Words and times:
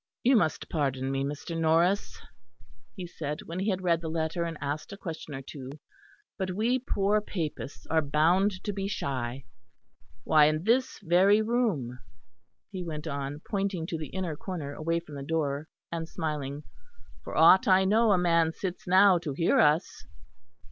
"You 0.23 0.35
must 0.35 0.67
pardon 0.67 1.11
me, 1.11 1.23
Mr. 1.23 1.55
Norris," 1.55 2.17
he 2.95 3.05
said, 3.05 3.43
when 3.43 3.59
he 3.59 3.69
had 3.69 3.83
read 3.83 4.01
the 4.01 4.09
letter 4.09 4.45
and 4.45 4.57
asked 4.59 4.91
a 4.91 4.97
question 4.97 5.35
or 5.35 5.43
two, 5.43 5.69
"but 6.39 6.49
we 6.55 6.79
poor 6.79 7.21
Papists 7.21 7.85
are 7.85 8.01
bound 8.01 8.63
to 8.63 8.73
be 8.73 8.87
shy. 8.87 9.45
Why, 10.23 10.45
in 10.45 10.63
this 10.63 10.97
very 11.03 11.39
room," 11.43 11.99
he 12.71 12.83
went 12.83 13.05
on, 13.05 13.41
pointing 13.47 13.85
to 13.85 13.97
the 13.99 14.07
inner 14.09 14.35
corner 14.35 14.73
away 14.73 14.99
from 15.01 15.13
the 15.13 15.21
door, 15.21 15.67
and 15.91 16.09
smiling, 16.09 16.63
"for 17.23 17.35
aught 17.37 17.67
I 17.67 17.85
know 17.85 18.11
a 18.11 18.17
man 18.17 18.53
sits 18.53 18.87
now 18.87 19.19
to 19.19 19.33
hear 19.33 19.59
us." 19.59 20.07